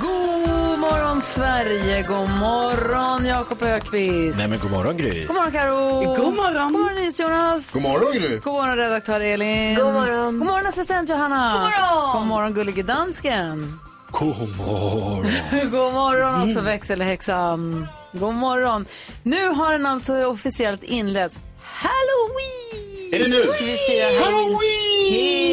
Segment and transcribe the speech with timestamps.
[0.00, 4.38] God morgon Sverige, god morgon Jakob Ökvist.
[4.38, 5.24] Nej men god morgon Gry.
[5.26, 6.00] God morgon Karo.
[6.16, 6.72] God morgon.
[6.72, 7.72] God morgon Jonas.
[7.72, 8.36] God morgon, Gry.
[8.44, 9.74] God morgon redaktör Elin.
[9.76, 10.38] God morgon.
[10.38, 11.52] God morgon assistent Johanna.
[11.52, 12.12] God morgon.
[12.20, 13.78] God morgon gullige dansken.
[14.10, 15.70] God morgon.
[15.70, 17.86] God morgon också växelhäxan.
[18.12, 18.86] God morgon.
[19.22, 21.40] Nu har den alltså officiellt inletts.
[21.62, 23.12] Halloween!
[23.14, 23.42] Är det nu?
[23.44, 25.51] Fira Halloween?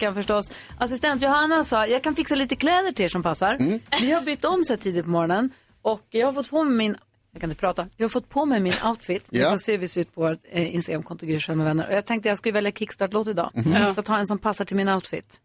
[0.00, 0.50] Veckan förstås.
[0.78, 3.80] Assistent Johanna sa, jag kan fixa lite kläder till er som passar.
[4.00, 5.50] Vi har bytt om så här tidigt på morgonen
[5.82, 6.96] och jag har fått på mig min
[7.32, 7.86] jag kan inte prata.
[7.96, 9.26] Jag har fått på mig min outfit.
[9.30, 9.50] Ja.
[9.50, 11.88] får se hur vi ser ut på vårt eh, Instagramkonto Gry Forssell med vänner.
[11.88, 13.50] Och jag tänkte jag skulle välja kickstart-låt idag.
[13.94, 15.40] Så ta en som passar till min outfit.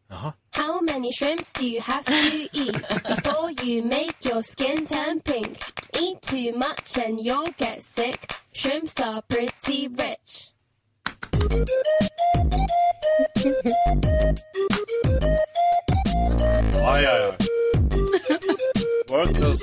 [0.57, 2.11] How many shrimps do you have to
[2.53, 5.57] eat before you make your skin turn pink?
[5.99, 8.31] Eat too much and you'll get sick.
[8.53, 10.54] Shrimps are pretty rich.
[11.45, 11.51] Ja,
[16.99, 17.31] ja, ja.
[19.11, 19.61] Work those...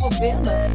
[0.00, 0.72] På benen.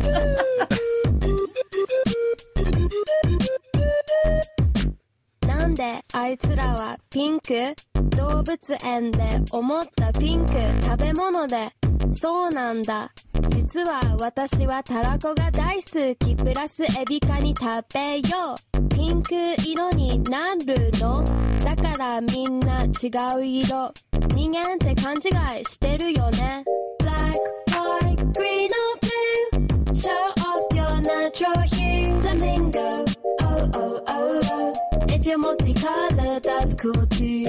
[5.47, 7.73] なんであいつらはピンク
[8.15, 10.51] 動物園で思ったピンク
[10.83, 11.71] 食べ物で
[12.11, 13.11] そうなんだ
[13.49, 19.35] 実は私はたらこが大好きプラスエビカニ食べようピンク
[19.65, 21.23] 色になるの
[21.63, 23.91] だからみんな違う色
[24.33, 26.63] 人間って勘違いしてるよね
[26.99, 27.35] Black,
[27.69, 30.09] white, green or blue Show
[30.45, 33.05] off your natural hue Flamingo,
[33.41, 34.73] oh oh oh oh
[35.09, 37.43] If you're multicolored, that's cool too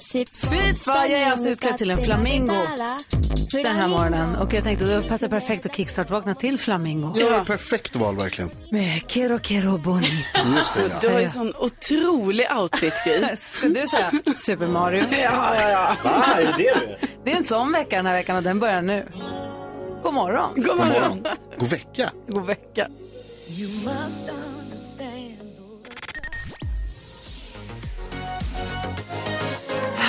[0.00, 2.54] Fy fan, jag är alltså utklädd till en flamingo.
[3.52, 4.36] Den här morgonen.
[4.36, 7.14] Och jag tänkte det passar perfekt att kickstart-vakna till Flamingo.
[7.16, 7.44] Ja.
[7.46, 8.50] Perfekt val verkligen.
[8.70, 10.38] Med Kero Kero Bonito.
[10.56, 10.94] Just det, ja.
[11.00, 13.24] Du har ju sån otrolig outfit, Gry.
[13.36, 15.04] Ska du säga Super Mario?
[15.10, 15.96] Ja, ja, ja.
[16.04, 16.96] Va, är det det?
[17.24, 19.08] Det är en sån vecka den här veckan och den börjar nu.
[20.02, 20.50] God morgon.
[20.56, 21.26] God morgon.
[21.58, 22.10] God vecka.
[22.28, 22.88] God vecka.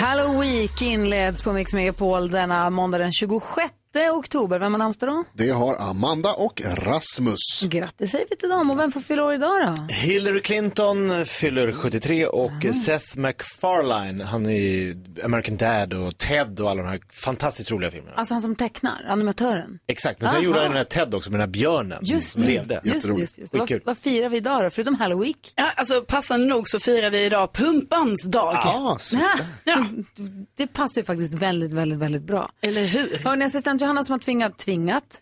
[0.04, 3.70] Halloween inleds på Mix Megapol denna måndag den 26
[4.02, 4.60] oktober.
[4.60, 5.24] Vem har namnsdag då?
[5.34, 7.64] Det har Amanda och Rasmus.
[7.68, 8.72] Grattis säger vi till dem.
[8.72, 9.94] Och vem får fylla år idag då?
[9.94, 12.52] Hillary Clinton fyller 73 och
[12.86, 14.96] Seth MacFarlane, han är
[15.26, 18.16] American Dad och Ted och alla de här fantastiskt roliga filmerna.
[18.16, 19.80] Alltså han som tecknar, animatören.
[19.88, 20.46] Exakt, men sen Aha.
[20.46, 22.48] gjorde han den här Ted också med den här björnen Just som det.
[22.48, 22.82] levde.
[22.84, 23.54] Just, just, just.
[23.86, 24.70] Vad, firar vi idag då?
[24.70, 25.34] Förutom Halloween?
[25.56, 28.54] Ja, alltså passande nog så firar vi idag pumpans dag.
[28.64, 29.18] Ja, så.
[29.64, 29.86] Ja.
[30.58, 32.52] Det passar ju faktiskt väldigt, väldigt, väldigt bra.
[32.62, 33.22] Eller hur?
[33.26, 35.22] Hörni, assistent Johanna som har tvingat, tvingat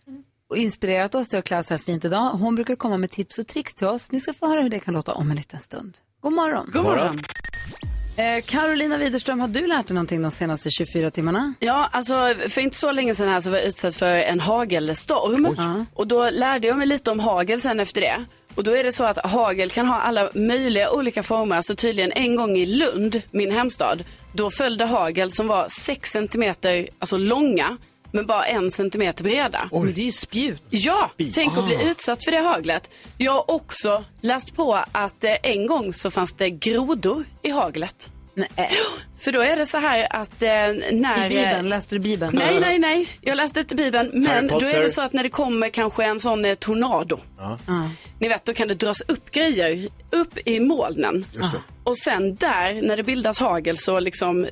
[0.50, 2.30] och inspirerat oss till att klä så här fint idag.
[2.30, 4.12] Hon brukar komma med tips och tricks till oss.
[4.12, 5.98] Ni ska få höra hur det kan låta om en liten stund.
[6.20, 6.70] God morgon.
[6.72, 7.20] God morgon.
[8.18, 11.54] Eh, Carolina Widerström, har du lärt dig någonting de senaste 24 timmarna?
[11.58, 15.56] Ja, alltså för inte så länge sedan här så var jag utsatt för en hagelstorm.
[15.94, 18.24] Och då lärde jag mig lite om hagel sen efter det.
[18.54, 21.56] Och då är det så att hagel kan ha alla möjliga olika former.
[21.56, 26.10] Alltså tydligen en gång i Lund, min hemstad, då föll det hagel som var 6
[26.10, 27.76] centimeter alltså långa,
[28.12, 29.68] men bara en centimeter breda.
[29.72, 30.62] Men det är ju spjut.
[30.70, 32.90] Ja, tänk att bli utsatt för det haglet.
[33.18, 38.08] Jag har också läst på att eh, en gång så fanns det grodor i haglet.
[38.34, 38.70] Nej.
[39.22, 40.50] För då är det så här att eh,
[40.92, 41.26] när...
[41.26, 42.32] I Bibeln, läste du Bibeln?
[42.38, 43.08] Nej, nej, nej.
[43.20, 44.10] Jag läste inte Bibeln.
[44.12, 47.20] Men då är det så att när det kommer kanske en sån eh, tornado.
[48.18, 51.26] Ni vet, då kan det dras upp grejer upp i molnen.
[51.34, 51.58] Just det.
[51.84, 54.46] Och sen där, när det bildas hagel, så liksom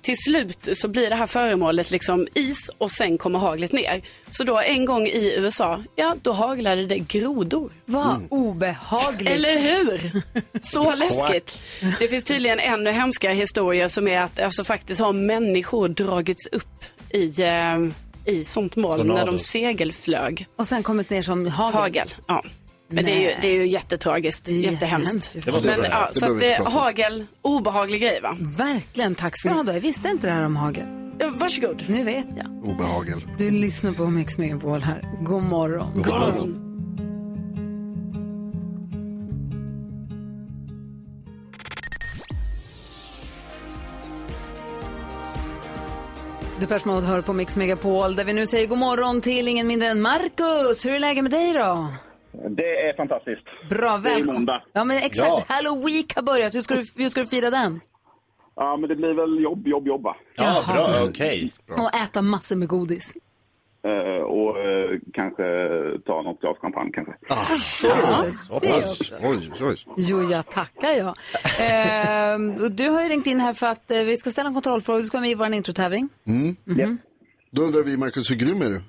[0.00, 4.02] till slut så blir det här föremålet liksom is och sen kommer haglet ner.
[4.30, 7.72] Så då en gång i USA, ja då haglade det grodor.
[7.84, 9.28] Vad obehagligt.
[9.30, 10.22] Eller hur?
[10.62, 11.62] Så läskigt.
[11.98, 16.84] Det finns tydligen ännu hemskare historier som är att alltså, faktiskt har människor dragits upp
[17.10, 17.78] i, eh,
[18.24, 20.46] i sånt moln när de segelflög.
[20.56, 21.80] Och sen kommit ner som hagel.
[21.80, 22.44] Hagel, ja.
[22.90, 25.34] Men det är, ju, det är ju jättetragiskt, är jättehemskt.
[25.34, 25.44] jättehemskt.
[25.44, 26.72] Det måste jag Men, ja, så att om.
[26.72, 28.36] hagel, obehaglig grej va?
[28.40, 29.72] Verkligen, tack ska du ha då.
[29.72, 30.86] Jag visste inte det här om hagel.
[31.18, 31.84] Ja, varsågod.
[31.88, 32.64] Nu vet jag.
[32.64, 33.26] Obehagel.
[33.38, 35.02] Du lyssnar på Mix Megapol här.
[35.20, 35.92] God morgon.
[35.94, 36.67] God morgon.
[46.60, 49.88] Depeche Mode hör på Mix Megapol där vi nu säger god morgon till ingen mindre
[49.88, 50.86] än Marcus.
[50.86, 51.86] Hur är läget med dig då?
[52.56, 53.42] Det är fantastiskt.
[53.70, 54.48] Bra, Det är välkommen.
[54.72, 55.28] Ja, men exakt.
[55.28, 55.42] Ja.
[55.48, 56.54] Halloween har börjat.
[56.54, 57.80] Hur ska, du, hur ska du fira den?
[58.56, 60.16] Ja, men det blir väl jobb, jobb, jobba.
[60.36, 61.52] Ja, bra, okej.
[61.68, 63.14] Och äta massor med godis.
[63.84, 65.44] Eh, och eh, kanske
[66.06, 67.12] ta något glas champagne kanske.
[68.60, 69.28] Det också.
[69.28, 69.76] Oj, oj, oj.
[69.96, 71.08] Jo, jag tackar jag.
[72.64, 74.98] Och du har ju ringt in här för att eh, vi ska ställa en kontrollfråga.
[74.98, 76.08] Du ska vara med i vår introtävling.
[77.50, 78.82] Då undrar vi, Marcus, hur grym är du?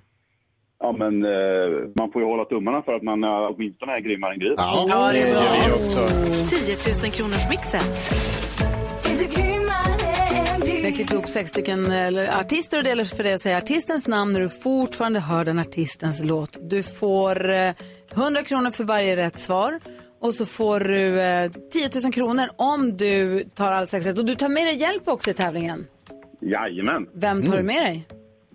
[0.80, 4.34] Ja, men eh, man får ju hålla tummarna för att man uh, åtminstone är grymmare
[4.34, 4.54] än Gry.
[4.58, 5.10] Ja.
[5.14, 5.42] Det är bra.
[5.68, 6.00] Vi också.
[6.50, 7.86] 10 000 kronors mixen.
[10.90, 14.32] Har klippt ihop sex stycken eh, artister och gäller för dig att säga artistens namn
[14.34, 16.58] när du fortfarande hör den artistens låt.
[16.70, 17.74] Du får eh,
[18.14, 19.80] 100 kronor för varje rätt svar
[20.22, 24.20] och så får du eh, 10 000 kronor om du tar alla sex rätt.
[24.20, 25.86] Och du tar med dig hjälp också i tävlingen.
[26.42, 28.08] Jajamän, Vem tar du med dig?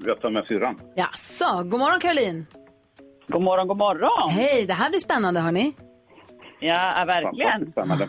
[0.06, 0.80] jag tar med syrran.
[0.96, 2.46] Jaså, god morgon Caroline.
[3.28, 4.30] God morgon, god morgon.
[4.30, 5.72] Hej, det här blir spännande hörni.
[6.60, 7.50] Ja, verkligen.
[7.50, 8.08] Fantastiskt spännande.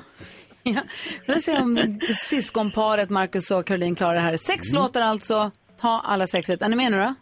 [0.68, 0.82] Ja,
[1.26, 4.38] så vi se om syskonparet Marcus och Caroline klarar det här.
[4.38, 5.52] Sex låtar alltså.
[5.82, 6.62] Ta alla sex rätt.
[6.62, 7.16] Är ni med nu då?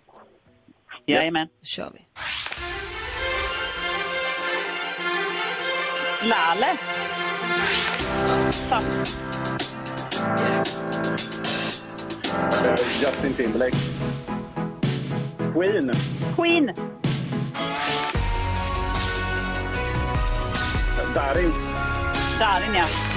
[1.06, 1.48] Jajamän.
[1.48, 2.06] Då kör vi.
[6.28, 6.78] Lale.
[13.02, 13.78] Justin Timberlake.
[15.54, 15.92] Queen.
[16.36, 16.74] Queen.
[21.16, 21.54] Darin.
[22.40, 23.13] Darin, ja.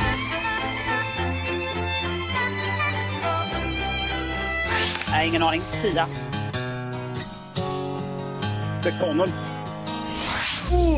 [5.11, 5.63] Nej, ingen aning.
[8.83, 9.31] The Connells.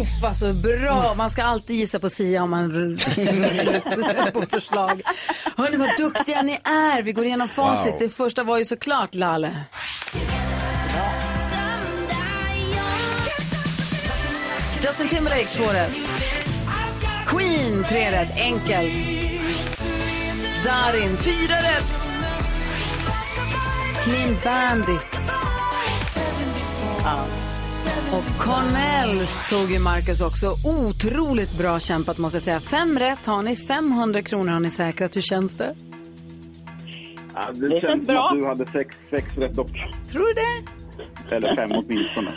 [0.01, 1.15] Uff, alltså bra.
[1.17, 5.03] Man ska alltid gissa på Sia om man slutar på förslag.
[5.57, 7.03] Hörni, vad duktiga ni är.
[7.03, 7.95] Vi går igenom facit.
[7.99, 9.57] Det första var ju såklart Lale.
[14.83, 15.97] Justin Timberlake, två rätt.
[17.27, 18.31] Queen, tre rätt.
[18.37, 18.93] Enkelt.
[20.65, 22.18] Darin, fyra rätt.
[24.09, 25.19] Clean Bandit.
[28.13, 30.55] Och Cornells tog ju Marcus också.
[30.65, 32.61] Otroligt bra kämpat måste jag säga.
[32.61, 35.17] Fem rätt har ni, 500 kronor har ni säkrat.
[35.17, 35.75] Hur känns det?
[37.35, 38.29] Ja, det, Det känns bra.
[38.29, 39.71] att du hade sex, sex rätt dock.
[40.13, 41.37] Tror du det?
[41.37, 42.33] Eller fem åtminstone.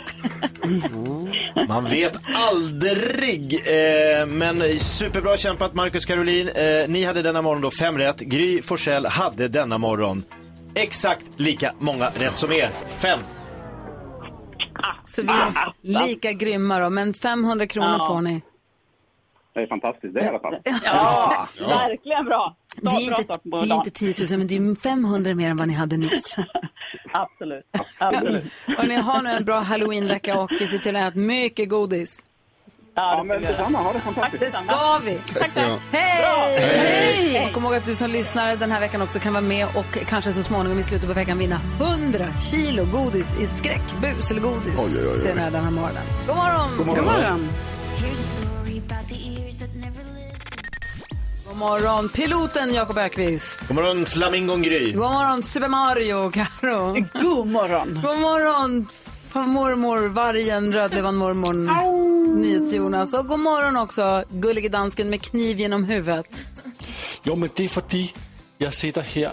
[1.68, 3.54] Man vet aldrig.
[3.54, 6.48] Eh, men superbra kämpat Marcus Caroline.
[6.48, 8.20] Eh, ni hade denna morgon då fem rätt.
[8.20, 10.22] Gry Forssell hade denna morgon
[10.74, 12.68] exakt lika många rätt som er.
[12.98, 13.18] Fem.
[15.06, 15.72] Så vi är
[16.06, 18.06] lika grymma då, men 500 kronor Ja.
[18.08, 18.42] får ni.
[19.54, 20.54] Det är fantastiskt, det i alla fall.
[20.84, 22.56] Ja, verkligen bra.
[22.76, 25.56] Det bra är inte, det är inte 10 000, men det är 500 mer än
[25.56, 26.36] vad ni hade nyss.
[27.12, 27.64] Absolut.
[27.98, 28.44] Absolut.
[28.78, 32.24] Och ni har nu en bra halloweenvecka och se till att äta mycket godis.
[32.94, 33.78] Ja, Ja, men detsamma.
[33.78, 34.40] Ha det fantastiskt.
[34.40, 35.18] Det ska vi.
[35.34, 35.60] Tack ska.
[35.90, 36.58] Hej!
[36.60, 37.46] Hej!
[37.46, 39.98] Och kom ihåg att du som lyssnar den här veckan också kan vara med och
[40.08, 44.40] kanske så småningom i slutet på veckan vinna 100 kilo godis i skräck, bus eller
[44.40, 46.02] godis Oj, oj, oj, senare den här morgonen.
[46.26, 46.76] God morgon!
[46.78, 47.04] God morgon.
[47.04, 47.48] God morgon.
[51.48, 53.68] God morgon, piloten Jakob Ökvist.
[53.68, 54.92] God morgon Flamingon Gry.
[54.92, 56.92] God morgon, Super Mario Karo.
[57.22, 58.00] God morgon.
[58.02, 58.86] God morgon,
[59.40, 61.52] mormor, vargen, rödlevan mormor,
[62.34, 63.14] NyhetsJonas.
[63.14, 66.42] Och god morgon också, gullige dansken med kniv genom huvudet.
[67.22, 67.94] Jo, men det är för att
[68.58, 69.32] jag sitter här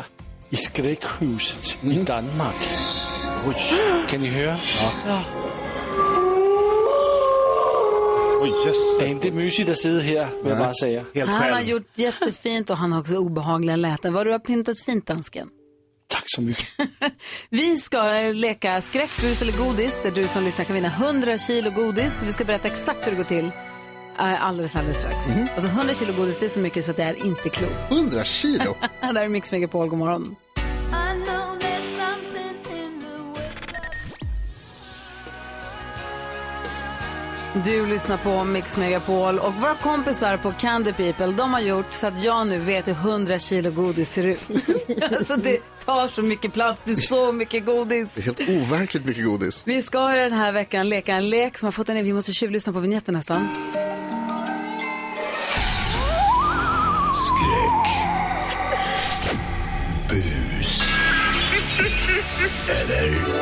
[0.50, 2.56] i skräckhuset i Danmark.
[3.48, 3.56] Oj,
[4.10, 4.58] kan ni höra?
[8.41, 8.53] Oj
[9.00, 11.03] Det är inte mysigt att sitta här, vill jag bara säga.
[11.15, 11.68] Helt Han har själv.
[11.68, 14.13] gjort jättefint och han har också obehagliga läten.
[14.13, 15.50] Vad du har pyntat fint, dansken.
[16.39, 16.67] Så mycket.
[17.50, 18.03] Vi ska
[18.34, 22.24] leka skräckbus eller godis där du som lyssnar kan vinna 100 kilo godis.
[22.24, 23.46] Vi ska berätta exakt hur det går till
[24.19, 25.15] eh, alldeles, alldeles strax.
[25.55, 27.91] Alltså 100 kilo godis, det är så mycket så att det är inte klokt.
[27.91, 28.75] 100 kilo.
[29.01, 30.36] Där är Mix Megapol, god morgon.
[37.53, 42.08] Du lyssnar på Mix Megapol och våra kompisar på Candy People, de har gjort så
[42.08, 44.39] att jag nu vet hur 100 kilo godis ser ut.
[45.27, 48.15] så det tar så mycket plats, det är så mycket godis.
[48.15, 49.63] Det är helt overkligt mycket godis.
[49.68, 52.03] Vi ska den här veckan leka en lek som har fått en...
[52.06, 53.48] Vi måste tjuvlyssna på vignetten nästan.
[57.13, 57.89] Skräck.
[60.10, 60.84] Bus.
[62.70, 63.38] Eller?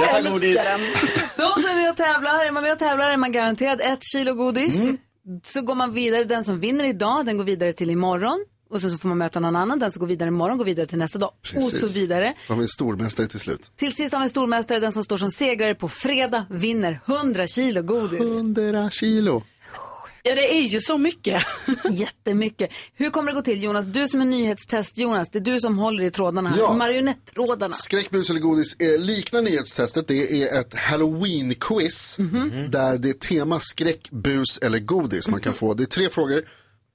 [0.00, 0.56] Jag tar godis.
[1.36, 4.02] De som är med och tävlar, är man med och tävlar är man garanterad ett
[4.02, 4.88] kilo godis.
[5.42, 8.44] Så går man vidare, den som vinner idag, den går vidare till imorgon.
[8.70, 10.86] Och sen så får man möta någon annan, den som går vidare imorgon går vidare
[10.86, 11.30] till nästa dag.
[11.56, 12.34] Och så vidare.
[12.46, 13.70] Så har vi en stormästare till slut.
[13.76, 17.46] Till sist har vi en stormästare, den som står som segrare på fredag vinner 100
[17.46, 18.20] kilo godis.
[18.20, 19.42] 100 kilo.
[20.22, 21.42] Ja, det är ju så mycket.
[21.90, 22.70] Jättemycket.
[22.94, 23.86] Hur kommer det gå till Jonas?
[23.86, 26.58] Du som är nyhetstest Jonas, det är du som håller i trådarna här.
[26.58, 26.74] Ja.
[26.74, 27.74] Marionettrådarna.
[27.74, 30.08] Skräck, bus eller godis liknar nyhetstestet.
[30.08, 32.16] Det är ett halloween-quiz
[32.70, 35.28] där det är tema skräck, bus eller godis.
[35.28, 36.42] Man kan få, det är tre frågor.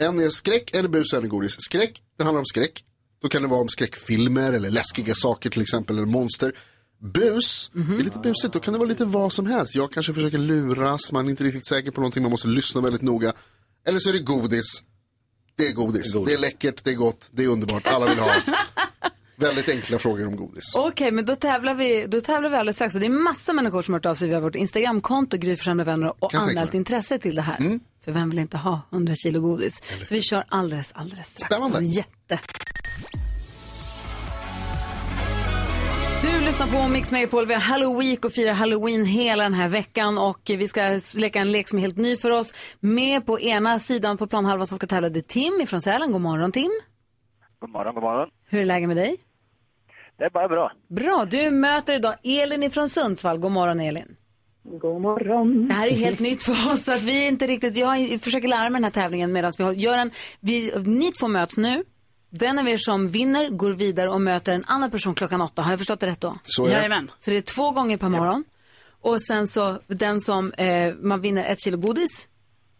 [0.03, 1.55] En är skräck eller bus eller godis.
[1.59, 2.83] Skräck, det handlar om skräck.
[3.21, 6.53] Då kan det vara om skräckfilmer eller läskiga saker till exempel, eller monster.
[6.99, 9.75] Bus, det är lite busigt, då kan det vara lite vad som helst.
[9.75, 13.01] Jag kanske försöker luras, man är inte riktigt säker på någonting, man måste lyssna väldigt
[13.01, 13.33] noga.
[13.87, 14.83] Eller så är det godis.
[15.55, 16.13] Det är godis.
[16.13, 18.31] Det är läckert, det är gott, det är underbart, alla vill ha.
[19.35, 20.75] väldigt enkla frågor om godis.
[20.77, 22.95] Okej, men då tävlar, vi, då tävlar vi alldeles strax.
[22.95, 25.85] Och det är massa människor som har hört av sig via vårt Instagramkonto, Gry med
[25.85, 27.79] vänner, och Kan anmält intresse till det här.
[28.05, 29.81] För vem vill inte ha 100 kilo godis?
[30.05, 31.55] Så vi kör alldeles, alldeles strax.
[31.55, 31.79] Spännande.
[31.79, 32.39] Det Jätte.
[36.25, 37.45] Du lyssnar på Mix Megapol.
[37.45, 40.17] Vi har Halloween och firar Halloween hela den här veckan.
[40.17, 42.53] Och vi ska leka en lek som är helt ny för oss.
[42.79, 46.11] Med på ena sidan på planhalvan som ska tävla det är Tim från Sälen.
[46.11, 46.71] God morgon Tim.
[47.59, 48.29] God morgon, god morgon.
[48.49, 49.15] Hur är läget med dig?
[50.17, 50.71] Det är bara bra.
[50.89, 53.37] Bra, du möter idag Elin ifrån Sundsvall.
[53.37, 54.15] God morgon Elin.
[54.81, 55.67] God morgon.
[55.67, 56.85] Det här är helt nytt för oss.
[56.85, 59.73] Så att vi inte riktigt, jag försöker lära mig den här tävlingen medan vi har-
[59.73, 60.11] gör en.
[60.39, 61.83] Vi, ni två möts nu.
[62.39, 65.61] Den av er som vinner går vidare och möter en annan person klockan åtta.
[65.61, 66.37] Har jag förstått det rätt då?
[66.43, 67.07] Så är det.
[67.19, 68.43] Så det är två gånger per morgon.
[69.01, 72.27] Och sen så den som, eh, man vinner ett kilo godis.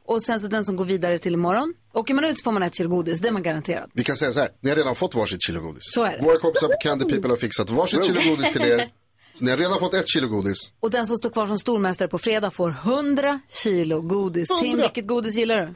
[0.06, 1.74] Och sen så den som går vidare till imorgon.
[1.94, 3.90] Åker man ut får man ett kilo godis, det är man garanterad.
[3.94, 5.84] Vi kan säga så här, ni har redan fått varsitt kilo godis.
[5.84, 6.26] Så är det.
[6.26, 8.92] Våra kompisar på Candy People har fixat varsitt kilo godis till er.
[9.34, 10.72] Så ni har redan fått ett kilo godis.
[10.80, 14.48] Och den som står kvar som stormästare på fredag får 100 kilo godis.
[14.62, 14.84] Tim, 100?
[14.84, 15.76] vilket godis gillar du?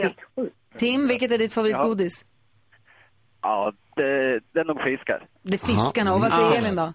[0.00, 0.57] Helt sjukt.
[0.78, 2.24] Tim, vilket är ditt favoritgodis?
[3.42, 5.26] Ja, det, det är nog fiskar.
[5.42, 6.14] Det är fiskarna.
[6.14, 6.92] Och vad säger Elin då?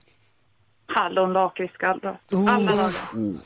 [0.87, 2.17] Hallon, lakrits, skallra.
[2.31, 2.55] Oh.
[2.55, 2.93] Alla dagar.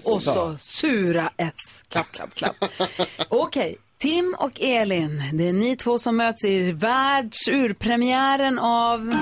[0.06, 1.84] Och så sura S.
[1.92, 2.56] Klapp, klapp, klapp.
[3.30, 5.22] Okej, Tim och Elin.
[5.34, 9.14] Det är ni två som möts i världsurpremiären av...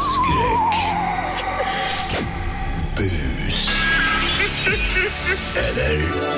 [0.00, 0.74] Skräck.
[2.96, 3.82] Bus.
[5.56, 6.35] Eller?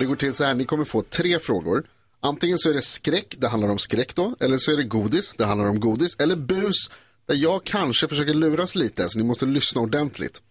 [0.00, 1.84] Det går till så här, ni kommer få tre frågor.
[2.20, 4.36] Antingen så är det skräck, det handlar om skräck då.
[4.40, 6.16] Eller så är det godis, det handlar om godis.
[6.18, 6.76] Eller bus,
[7.28, 9.08] där jag kanske försöker luras lite.
[9.08, 10.42] Så ni måste lyssna ordentligt.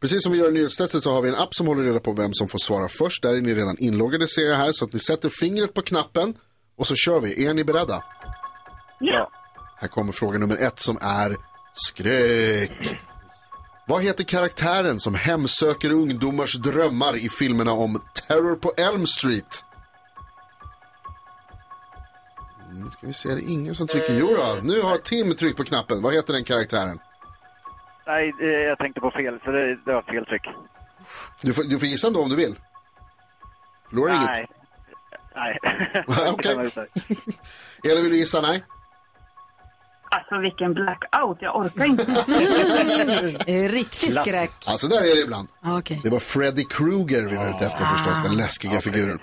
[0.00, 2.12] Precis som vi gör i nyhetstestet så har vi en app som håller reda på
[2.12, 3.22] vem som får svara först.
[3.22, 4.72] Där är ni redan inloggade ser jag här.
[4.72, 6.34] Så att ni sätter fingret på knappen
[6.76, 7.46] och så kör vi.
[7.46, 8.04] Är ni beredda?
[9.00, 9.30] Ja.
[9.80, 11.36] Här kommer fråga nummer ett som är
[11.74, 12.98] skräck.
[13.88, 19.64] Vad heter karaktären som hemsöker ungdomars drömmar i filmerna om Terror på Elm Street?
[22.72, 24.12] Nu ska vi se, det är ingen som trycker.
[24.20, 26.02] Jo då, nu har Tim tryckt på knappen.
[26.02, 26.98] Vad heter den karaktären?
[28.06, 30.46] Nej, eh, jag tänkte på fel, så det, det var fel tryck.
[31.42, 32.58] Du får, du får gissa ändå om du vill.
[33.88, 34.26] Förlorar inget.
[34.26, 34.48] Nej.
[35.34, 35.58] Nej.
[36.30, 36.54] Okej.
[37.90, 38.40] Eller vill du gissa?
[38.40, 38.64] Nej.
[40.18, 42.24] Alltså vilken blackout, jag orkar inte.
[43.52, 44.50] Eh, Riktig skräck.
[44.66, 45.48] Alltså där är det ibland.
[45.62, 46.00] Ah, Okej.
[46.04, 49.18] Det var Freddy Krueger vi var ute efter förstås, den läskiga figuren.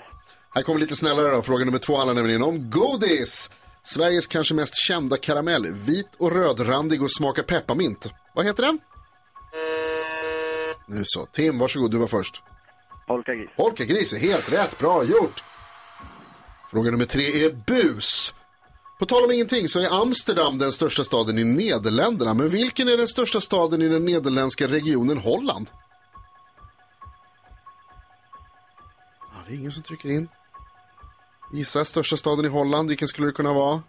[0.54, 1.42] Här kommer lite snällare då.
[1.42, 3.50] Fråga nummer två handlar nämligen om godis.
[3.82, 8.10] Sveriges kanske mest kända karamell, vit och rödrandig och smakar pepparmint.
[8.34, 8.78] Vad heter den?
[10.88, 12.42] Nu så, Tim, varsågod, du var först.
[13.06, 13.50] Polkagris.
[13.56, 15.44] Polkagris är helt rätt, bra gjort.
[16.70, 18.34] Fråga nummer tre är bus.
[18.98, 22.34] På tal om ingenting så är Amsterdam den största staden i Nederländerna.
[22.34, 25.70] Men vilken är den största staden i den nederländska regionen Holland?
[29.20, 30.28] Ja, det är ingen som trycker in.
[31.52, 33.82] Gissa största staden i Holland, vilken skulle det kunna vara?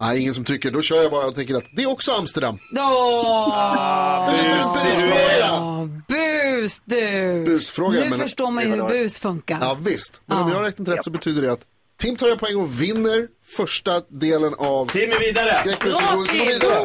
[0.00, 0.70] Nej, ingen som trycker.
[0.70, 2.58] Då kör jag bara och tänker att det är också Amsterdam.
[2.76, 4.36] Åh!
[4.36, 5.88] Lite busfråga.
[6.08, 7.44] Bus du!
[7.46, 9.58] Busfråga, Nu men- förstår man ju hur bus funkar.
[9.60, 10.22] Ja, visst.
[10.26, 11.60] Men om jag har räknat rätt så betyder det att
[12.04, 15.54] Tim tar en poäng och vinner första delen av Tim är vidare.
[15.54, 16.14] Skräckbus Bra.
[16.16, 16.46] Gå Tim!
[16.46, 16.82] vidare.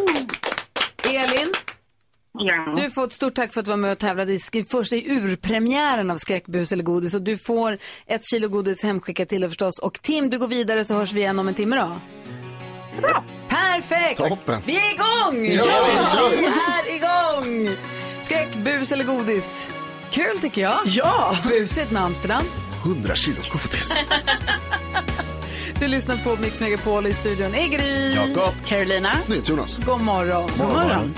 [1.24, 1.54] Elin,
[2.34, 2.74] Ja.
[2.76, 4.96] Du får ett stort tack för att du var med och tävlade i sk- första
[4.96, 7.14] i urpremiären av Skräckbus eller godis.
[7.14, 9.80] Och du får ett kilo godis hemskickat till dig förstås.
[9.80, 11.96] Och Tim, du går vidare så hörs vi igen om en timme då.
[13.48, 14.18] Perfekt!
[14.18, 14.62] Toppen.
[14.66, 15.46] Vi är igång!
[15.46, 15.64] Ja,
[16.14, 16.38] kör vi.
[16.38, 17.76] vi är igång!
[18.22, 19.70] Skräck, bus eller godis?
[20.12, 20.80] Kul tycker jag.
[20.86, 21.38] Ja!
[21.48, 22.44] Busigt med Amsterdam.
[22.86, 24.00] 100 kilo godis.
[25.80, 27.56] Du lyssnar på Mix Megapol i studion.
[27.56, 28.14] är Gry.
[28.14, 28.54] Jakob.
[28.66, 29.12] Carolina.
[29.46, 29.78] Jonas.
[29.78, 30.50] God morgon.
[30.58, 31.14] God morgon.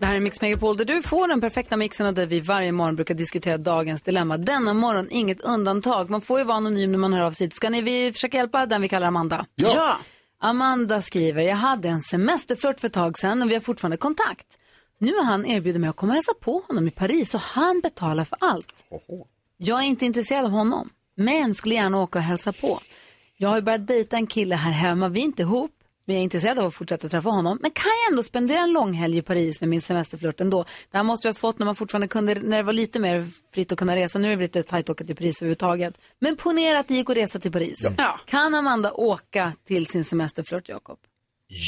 [0.00, 2.72] Det här är Mix Megapol där du får den perfekta mixen och där vi varje
[2.72, 4.36] morgon brukar diskutera dagens dilemma.
[4.36, 6.10] Denna morgon inget undantag.
[6.10, 7.50] Man får ju vara anonym när man hör av sig.
[7.50, 9.46] Ska ni vi försöka hjälpa den vi kallar Amanda?
[9.54, 9.98] Ja.
[10.40, 14.46] Amanda skriver, jag hade en semesterflört för ett tag sedan och vi har fortfarande kontakt.
[14.98, 17.80] Nu har han erbjudit mig att komma och hälsa på honom i Paris och han
[17.80, 18.84] betalar för allt.
[19.56, 22.80] Jag är inte intresserad av honom, men skulle gärna åka och hälsa på.
[23.36, 25.70] Jag har ju börjat dejta en kille här hemma, vi är inte ihop,
[26.08, 27.58] men jag är intresserad av att fortsätta träffa honom.
[27.62, 30.64] Men kan jag ändå spendera en långhelg i Paris med min semesterflört ändå?
[30.90, 33.26] Det här måste jag ha fått när man fortfarande kunde, när det var lite mer
[33.52, 34.18] fritt att kunna resa.
[34.18, 35.94] Nu är det lite tajt att åka till Paris överhuvudtaget.
[36.18, 37.92] Men ponera att det gick att resa till Paris.
[37.98, 38.20] Ja.
[38.26, 40.98] Kan Amanda åka till sin semesterflört, Jakob?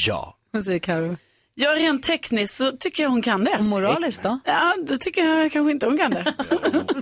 [0.07, 0.37] Ja.
[0.51, 1.17] Vad säger Karo?
[1.55, 3.57] Ja, rent tekniskt så tycker jag hon kan det.
[3.57, 4.39] Och moraliskt då?
[4.45, 6.33] Ja, det tycker jag kanske inte hon kan det.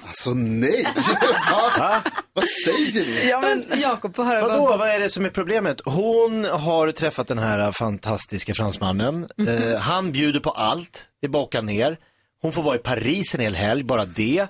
[0.08, 0.88] Alltså nej!
[1.78, 2.02] Va?
[2.34, 3.30] Vad säger ni?
[3.30, 4.42] Ja, men Jakob, få höra.
[4.42, 5.82] Vadå, vad är det som är problemet?
[5.86, 9.28] Hon har träffat den här fantastiska fransmannen.
[9.48, 11.98] Eh, han bjuder på allt, det är åka ner.
[12.42, 14.48] Hon får vara i Paris en hel helg, bara det.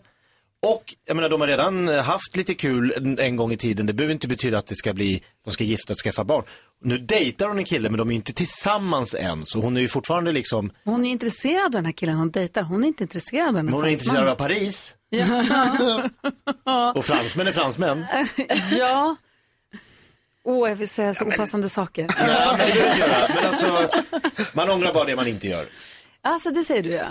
[0.62, 3.86] Och jag menar, de har redan haft lite kul en, en gång i tiden.
[3.86, 6.44] Det behöver inte betyda att det ska bli, de ska gifta och skaffa barn.
[6.82, 9.46] Nu dejtar hon en kille, men de är ju inte tillsammans än.
[9.46, 12.62] Så hon är ju fortfarande liksom, Hon är intresserad av den här killen hon dejtar.
[12.62, 14.96] Hon är inte intresserad av den här hon är intresserad av Paris.
[16.96, 18.06] Och fransmän är fransmän.
[18.78, 19.16] Ja.
[20.44, 22.08] Åh, jag vill säga så opassande saker.
[22.20, 23.28] Ja, men det behöver inte göra.
[23.36, 23.90] Men alltså,
[24.54, 25.68] man ångrar bara det man inte gör.
[26.24, 27.06] Alltså, det säger du ja.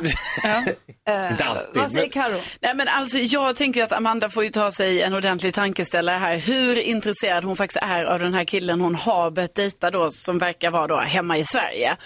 [1.13, 2.41] Eh, Inte alltid, vad säger men- Karo?
[2.61, 6.17] Nej men alltså jag tänker ju att Amanda får ju ta sig en ordentlig tankeställare
[6.17, 6.37] här.
[6.37, 10.39] Hur intresserad hon faktiskt är av den här killen hon har börjat dejta då som
[10.39, 11.97] verkar vara då hemma i Sverige.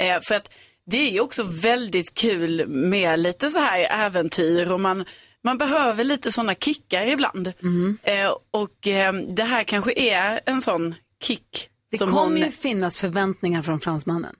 [0.00, 0.50] Eh, för att
[0.90, 5.04] det är ju också väldigt kul med lite så här äventyr och man,
[5.44, 7.52] man behöver lite sådana kickar ibland.
[8.02, 11.68] Eh, och eh, det här kanske är en sån kick.
[11.90, 12.36] Det som kommer hon...
[12.36, 14.34] ju finnas förväntningar från fransmannen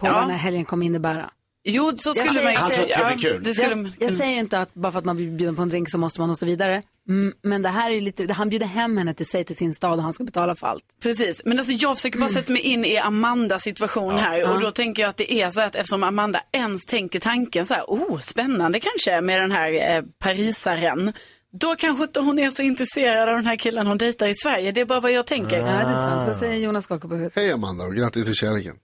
[0.00, 0.12] på Ja.
[0.12, 1.30] vad den här helgen kommer innebära.
[1.68, 3.42] Jo, så Jag skulle säger- man ju Han tror att det ska bli kul.
[3.44, 5.68] det skulle Jag, jag säger inte att bara för att man blir bjuden på en
[5.68, 6.82] drink så måste man och så vidare.
[7.08, 9.92] Mm, Men det här är lite, han bjuder hem henne till sig, till sin stad
[9.98, 10.84] och han ska betala för allt.
[11.02, 14.70] Precis, men alltså jag försöker bara sätta mig in i Amandas situation här och då
[14.70, 18.18] tänker jag att det är så att eftersom Amanda ens tänker tanken så här, oh
[18.18, 21.12] spännande kanske med den här eh, parisaren.
[21.60, 24.72] Då kanske inte hon är så intresserad av den här killen hon dejtar i Sverige.
[24.72, 25.56] Det är bara vad jag tänker.
[25.58, 26.28] Ja, det är sant.
[26.28, 27.32] Vad säger Jonas skakar på huvudet?
[27.36, 28.74] Hej Amanda och grattis till kärleken.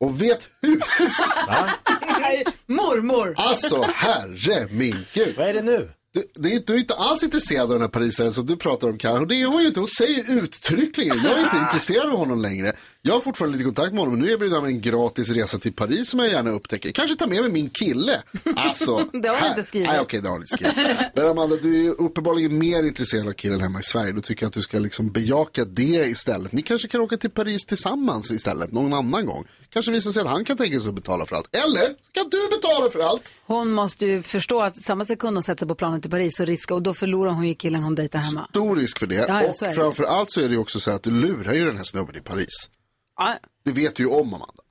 [0.00, 0.82] Och vet hut!
[2.66, 3.34] Mormor!
[3.36, 5.34] Alltså herre min gud.
[5.36, 5.90] Vad är det nu?
[6.14, 8.88] Du, det är, du är inte alls intresserad av den här parisaren som du pratar
[8.88, 9.22] om Karin.
[9.22, 9.80] Och det är hon ju inte.
[9.80, 11.20] Hon säger uttryckligen.
[11.24, 12.72] Jag är inte intresserad av honom längre.
[13.06, 14.14] Jag har fortfarande lite kontakt med honom.
[14.18, 16.90] Men nu erbjuder han mig en gratis resa till Paris som jag gärna upptäcker.
[16.92, 18.22] Kanske ta med mig min kille.
[18.56, 19.08] Alltså.
[19.22, 19.88] Det har här- inte skrivit.
[19.88, 20.98] Nej okej det har hon inte skrivit.
[21.14, 24.12] Men Amanda du är uppenbarligen mer intresserad av killen hemma i Sverige.
[24.12, 26.52] Då tycker jag att du ska liksom bejaka det istället.
[26.52, 28.72] Ni kanske kan åka till Paris tillsammans istället.
[28.72, 29.44] Någon annan gång.
[29.72, 31.56] Kanske visar sig att han kan tänka sig att betala för allt.
[31.56, 33.32] Eller kan du betala för allt.
[33.46, 36.46] Hon måste ju förstå att samma sekund hon sätter sig på planet till Paris och
[36.46, 38.46] riska och då förlorar hon ju killen hon dejtar hemma.
[38.50, 39.24] Stor risk för det.
[39.28, 41.76] Ja, och framför allt så är det ju också så att du lurar ju den
[41.76, 42.70] här snubben i Paris.
[43.64, 44.62] Det vet du ju om Amanda.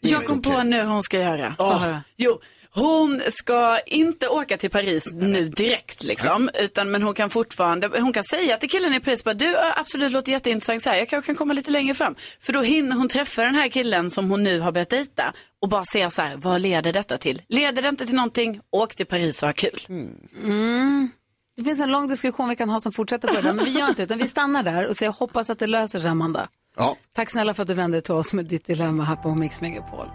[0.00, 1.54] Jag kom på nu hur hon ska göra.
[1.58, 2.02] höra.
[2.16, 2.40] Jo,
[2.74, 8.12] hon ska inte åka till Paris nu direkt liksom, utan men hon kan fortfarande, hon
[8.12, 11.08] kan säga till killen i Paris bara, du äh, absolut låter jätteintressant så här, jag
[11.08, 12.14] kanske kan komma lite längre fram.
[12.40, 15.68] För då hinner hon träffa den här killen som hon nu har börjat dejta och
[15.68, 17.42] bara se så här, vad leder detta till?
[17.48, 19.80] Leder det inte till någonting, åk till Paris och ha kul.
[19.88, 21.10] Mm.
[21.56, 23.70] Det finns en lång diskussion vi kan ha som fortsätter på det där, men vi
[23.70, 26.48] gör inte det, utan vi stannar där och jag hoppas att det löser sig, Amanda.
[26.76, 26.96] Ja.
[27.12, 29.60] Tack snälla för att du vände dig till oss med ditt dilemma här på Mix
[29.60, 30.06] Megapol.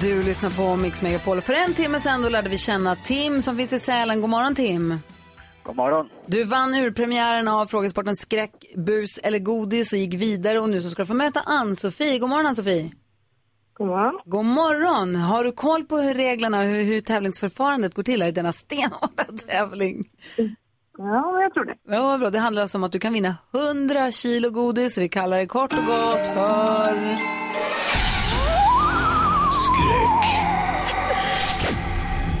[0.00, 1.40] Du lyssnar på Mix Megapol.
[1.40, 4.20] För en timme sedan då lärde vi känna Tim som finns i Sälen.
[4.20, 4.98] God morgon Tim.
[5.62, 6.08] God morgon.
[6.26, 10.90] Du vann urpremiären av frågesporten Skräck, bus eller godis och gick vidare och nu så
[10.90, 12.18] ska du få möta Ann-Sofie.
[12.18, 12.90] God morgon Ann-Sofie.
[13.78, 14.20] God morgon.
[14.24, 15.16] God morgon.
[15.16, 18.52] Har du koll på hur reglerna och hur, hur tävlingsförfarandet går till här i denna
[18.52, 20.04] stenhårda tävling?
[20.98, 21.74] Ja, jag tror det.
[21.88, 22.30] Ja, bra.
[22.30, 24.94] Det handlar alltså om att du kan vinna 100 kilo godis.
[24.94, 27.18] Så vi kallar det kort och gott för...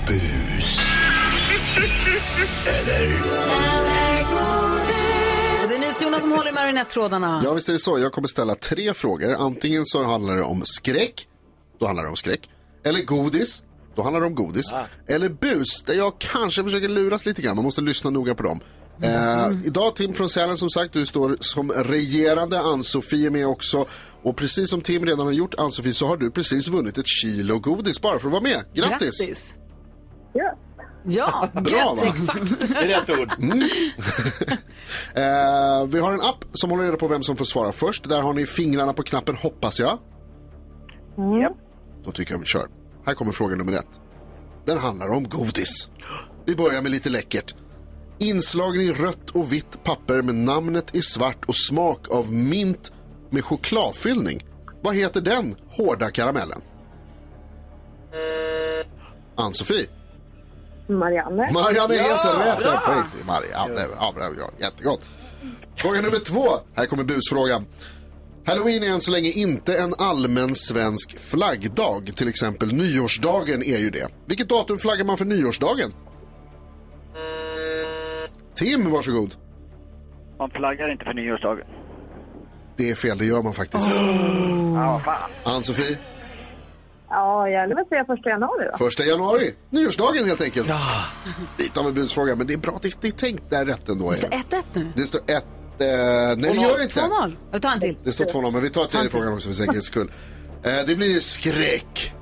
[0.06, 0.94] Bus.
[2.66, 3.97] Eller?
[5.78, 7.40] Är NyhetsJonas som håller i marionettrådarna.
[7.44, 7.98] Ja, visst är det så.
[7.98, 9.34] Jag kommer ställa tre frågor.
[9.38, 11.28] Antingen så handlar det om skräck,
[11.80, 12.50] då handlar det om skräck.
[12.84, 13.62] Eller godis,
[13.96, 14.74] då handlar det om godis.
[15.06, 17.56] Eller bus, där jag kanske försöker luras lite grann.
[17.56, 18.60] Man måste lyssna noga på dem.
[19.02, 22.60] Eh, idag Tim från Sälen som sagt, du står som regerande.
[22.60, 23.86] Ann-Sofie är med också.
[24.22, 27.58] Och precis som Tim redan har gjort, Ann-Sofie, så har du precis vunnit ett kilo
[27.58, 28.64] godis bara för att vara med.
[28.74, 29.20] Grattis!
[29.20, 29.54] Grattis.
[30.32, 30.58] Ja.
[31.04, 32.68] Ja, Bra, gött, exakt.
[32.68, 33.32] Det är rätt ord.
[33.38, 33.58] Mm.
[35.14, 38.08] eh, vi har en app som håller reda på vem som får svara först.
[38.08, 39.98] Där har ni fingrarna på knappen hoppas jag.
[41.16, 41.56] Ja.
[42.04, 42.66] Då tycker jag vi kör.
[43.06, 44.00] Här kommer fråga nummer ett.
[44.64, 45.90] Den handlar om godis.
[46.46, 47.54] Vi börjar med lite läckert.
[48.18, 52.92] Inslagen i rött och vitt papper med namnet i svart och smak av mint
[53.30, 54.46] med chokladfyllning.
[54.82, 56.60] Vad heter den hårda karamellen?
[59.36, 59.86] Ann-Sofie.
[60.88, 61.52] Marianne.
[61.52, 62.58] Marianne är helt Ja, rätt.
[62.58, 62.82] bra.
[62.86, 63.86] Poäng till Marianne.
[63.96, 65.04] Ja, bra, bra, jättegott.
[65.76, 66.48] Fråga nummer två.
[66.74, 67.66] Här kommer busfrågan.
[68.46, 72.12] Halloween är än så länge inte en allmän svensk flaggdag.
[72.16, 74.08] Till exempel nyårsdagen är ju det.
[74.26, 75.90] Vilket datum flaggar man för nyårsdagen?
[78.54, 79.34] Tim, varsågod.
[80.38, 81.64] Man flaggar inte för nyårsdagen.
[82.76, 83.90] Det är fel, det gör man faktiskt.
[84.74, 85.30] Ja, fan.
[85.44, 85.98] Ann-Sofie,
[87.10, 88.78] Ja, jag vill säga första januari då.
[88.78, 89.54] första januari.
[89.70, 90.68] Nyårsdagen helt enkelt.
[91.58, 92.78] Lite av en busfråga, men det är bra.
[92.82, 94.08] Det, det är tänkt där rätt ändå.
[94.10, 94.92] Det står är 1-1 nu.
[94.96, 95.28] Det står 1...
[95.28, 95.36] Eh,
[95.80, 97.00] nej, det gör inte.
[97.00, 97.36] 2-0.
[97.52, 97.96] Jag tar en till.
[98.04, 100.10] Det står 2-0, men vi tar tredje frågan också för säkerhets skull.
[100.62, 102.14] Eh, det blir skräck.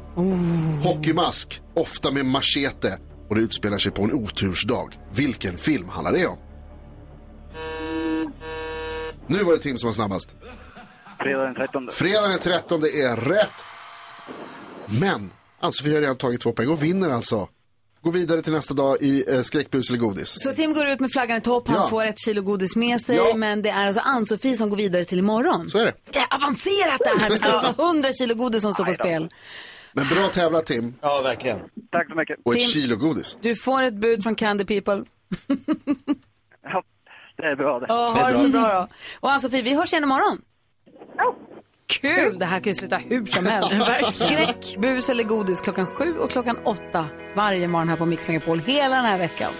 [0.83, 2.99] Hockeymask, ofta med machete.
[3.29, 4.89] Och det utspelar sig på en otursdag.
[5.13, 6.39] Vilken film handlar det om?
[9.27, 10.35] Nu var det Tim som var snabbast.
[11.19, 11.89] Fredag den 13.
[11.93, 13.65] Fredag den 13 är rätt.
[14.87, 17.49] Men Ann-Sofie har redan tagit två poäng och vinner alltså.
[18.03, 20.37] Går vidare till nästa dag i eh, skräckbus eller godis.
[20.43, 21.89] Så Tim går ut med flaggan i topp, han Ja.
[21.89, 23.37] får ett kilo godis med sig, Ja.
[23.37, 25.69] men det är alltså Ann-Sofie som går vidare till imorgon.
[25.71, 25.93] Så är det.
[26.13, 29.31] Det är avancerat det här, det är alltså 100 kilo godis som står på spel.
[29.93, 30.95] Men bra tävlat Tim.
[31.01, 31.59] Ja, verkligen.
[31.93, 32.37] Tack så mycket.
[32.45, 33.37] Och ett Tim- kilo godis.
[33.41, 35.05] Du får ett bud från Candy People.
[36.63, 36.83] Ja,
[37.37, 37.87] det är bra det.
[37.89, 38.89] Ja, ha det så bra då.
[39.21, 40.41] Och Ann-Sofie, vi hörs igen imorgon.
[41.87, 42.39] Kul!
[42.39, 44.25] Det här kan ju sluta hur som helst.
[44.25, 48.59] Skräck, bus eller godis klockan sju och klockan åtta varje morgon här på Mix Megapol
[48.59, 49.53] hela den här veckan.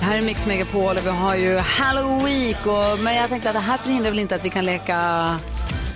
[0.00, 3.60] Här är Mix Megapol och vi har ju Halloween och, men jag tänkte att det
[3.60, 4.96] här förhindrar väl inte att vi kan leka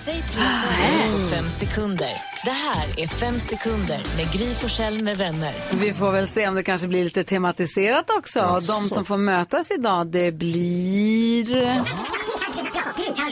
[0.04, 2.12] Säg tre saker på fem sekunder.
[2.44, 5.54] Det här är fem sekunder med Gry Forssell med vänner.
[5.80, 8.38] Vi får väl se om det kanske blir lite tematiserat också.
[8.38, 8.72] Jaså.
[8.72, 11.56] De som får mötas idag, det blir...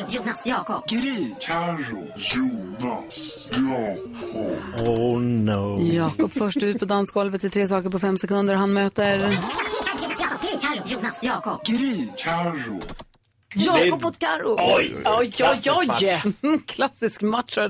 [0.09, 0.89] Jonas, Jakob.
[0.89, 4.89] Gry, Carro, Jonas, Jakob.
[4.89, 5.81] Oh no.
[5.83, 8.55] Jakob först ut på dansgolvet i tre saker på fem sekunder.
[8.55, 9.39] Han möter...
[10.87, 11.65] Jonas, Jakob.
[11.65, 12.81] Gry, Carro.
[13.59, 14.57] Jakob mot Karo.
[14.77, 15.91] Oj, oj, oj,
[16.43, 16.59] oj.
[16.67, 17.55] Klassisk match.
[17.55, 17.69] du.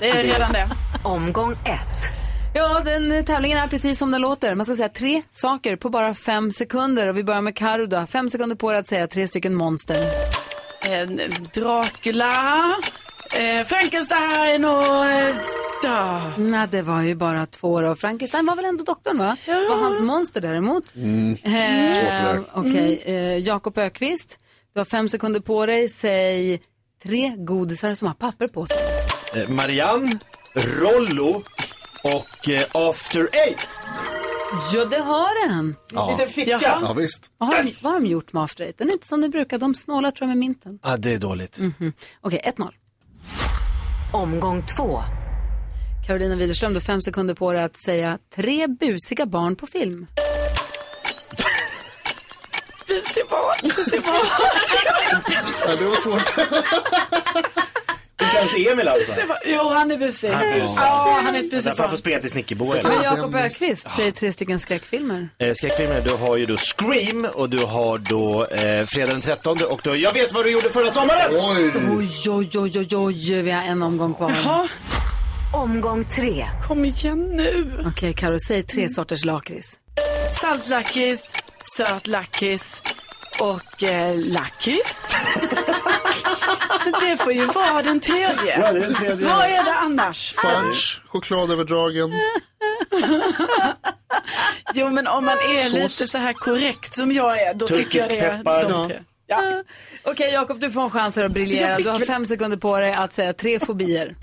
[0.00, 0.68] det är redan det.
[1.04, 2.24] Omgång ett.
[2.54, 4.54] Ja, den tävlingen är precis som den låter.
[4.54, 7.06] Man ska säga tre saker på bara fem sekunder.
[7.06, 8.06] Och vi börjar med Karo då.
[8.06, 10.04] Fem sekunder på dig att säga tre stycken monster.
[10.84, 11.08] Eh,
[11.54, 12.32] Dracula,
[13.36, 15.06] eh, Frankenstein och...
[15.06, 15.34] Eh,
[15.82, 16.22] da.
[16.36, 17.94] Nej, det var ju bara två då.
[17.94, 19.36] Frankenstein var väl ändå doktorn, va?
[19.46, 19.54] Ja.
[19.70, 20.94] var hans monster däremot.
[20.94, 21.32] Mm.
[21.32, 22.42] Eh, Svårt det där.
[22.52, 24.38] Okej, eh, Jakob Ökvist.
[24.74, 25.88] Du har fem sekunder på dig.
[25.88, 26.62] Säg
[27.02, 28.76] tre godisar som har papper på sig.
[29.34, 30.18] Eh, Marianne,
[30.54, 31.42] Rollo
[32.02, 33.78] och eh, After Eight.
[34.74, 35.76] Ja, det har den.
[35.92, 36.10] Ja.
[36.10, 36.50] Liten ficka.
[36.50, 36.78] Jaha.
[36.82, 37.30] Ja, visst.
[37.38, 38.78] Vad har, de, vad har de gjort med After Eight?
[38.78, 39.58] Den är inte som de brukar.
[39.58, 40.78] De snålar tror jag med minten.
[40.82, 41.58] Ah, det är dåligt.
[41.58, 41.92] Mhm.
[42.20, 42.68] Okej, 1-0.
[44.12, 45.00] Omgång två.
[46.06, 50.06] Carolina Widerström, du har fem sekunder på dig att säga tre busiga barn på film.
[52.94, 54.26] Busig barn, busig barn.
[55.66, 56.38] Ja, det var svårt.
[58.22, 59.12] Inte ens Emil alltså.
[59.44, 60.28] Jo, han är busig.
[60.30, 60.76] Han är busig.
[60.78, 61.90] Ja, han är ett busigt Därför han barn.
[61.90, 62.76] får spela till Snickerboa.
[62.82, 65.28] Men Jakob Ökvist säger tre stycken skräckfilmer.
[65.38, 69.58] Eh, Skräckfilmer, du har ju då Scream och du har då eh, Fredag den 13
[69.70, 71.30] och du har Jag vet vad du gjorde förra sommaren.
[71.32, 71.72] Oj,
[72.28, 73.42] oj, oj, oj, oj.
[73.42, 74.32] Vi har en omgång kvar.
[74.44, 74.68] Jaha.
[75.54, 76.46] Omgång tre.
[76.68, 77.72] Kom igen nu.
[77.86, 79.78] Okej, Karo, säg tre sorters lakrits.
[80.40, 81.32] Saltlakrits,
[81.76, 82.82] söt lakrits
[83.40, 85.16] och eh, lakrits.
[87.00, 88.60] det får ju vara den tredje.
[88.60, 89.28] Ja, det är den tredje.
[89.28, 90.32] Vad är det annars?
[90.36, 92.10] Fudge, chokladöverdragen.
[94.74, 95.74] Jo, men om man är Sås.
[95.74, 98.62] lite så här korrekt som jag är, då tycker jag det är peppar.
[98.68, 99.00] de tre.
[99.26, 99.62] Ja.
[100.02, 101.68] Okej, Jakob, du får en chans här att briljera.
[101.68, 104.14] Jag fick Du har väl- fem sekunder på dig att säga tre fobier.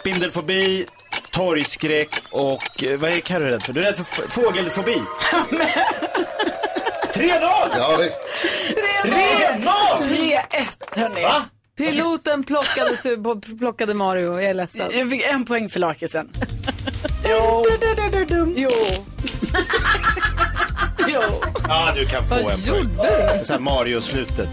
[0.00, 0.86] Spindelfobi,
[1.30, 3.72] torgskräck och eh, vad är Carro rädd för?
[3.72, 5.02] Du är rädd för f- fågelfobi.
[7.16, 7.28] 3-0!
[7.72, 8.20] Ja, visst.
[9.04, 9.62] 3-0!
[10.02, 10.40] 3-1
[11.00, 11.22] hörni.
[11.22, 11.44] Va?
[11.78, 14.90] Piloten plockade, su- plockade Mario, jag är ledsen.
[14.92, 16.28] Jag fick en poäng för lakritsen.
[17.24, 17.64] jo.
[18.56, 18.70] jo.
[21.08, 21.20] jo.
[21.68, 22.76] Ja, du kan få Vad en poäng.
[22.76, 22.96] gjorde du?
[22.96, 23.08] Det
[23.40, 24.48] är så här Mario-slutet.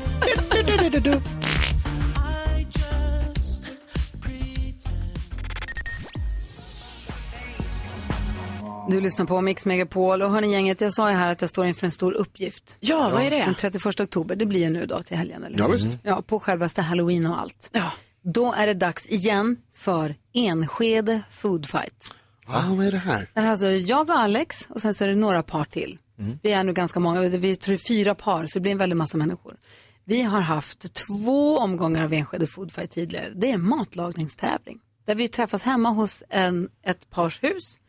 [8.93, 11.65] Du lyssnar på Mix Megapol och hörni gänget, jag sa ju här att jag står
[11.65, 12.77] inför en stor uppgift.
[12.79, 13.38] Ja, vad är det?
[13.38, 15.43] Den 31 oktober, det blir ju nu då till helgen.
[15.43, 15.60] Eller?
[15.60, 15.86] Ja, visst.
[15.86, 15.99] Mm.
[16.03, 17.69] Ja, på självaste halloween och allt.
[17.71, 17.91] Ja.
[18.21, 22.15] Då är det dags igen för Enskede Food Fight.
[22.45, 23.29] Ah, vad är det här?
[23.34, 25.97] Det är alltså jag och Alex och sen så är det några par till.
[26.41, 28.77] Vi är nu ganska många, vi tror det är fyra par så det blir en
[28.77, 29.58] väldig massa människor.
[30.06, 33.32] Vi har haft två omgångar av Enskede Food Fight tidigare.
[33.36, 34.79] Det är en matlagningstävling.
[35.06, 37.79] Där vi träffas hemma hos en, ett pars hus.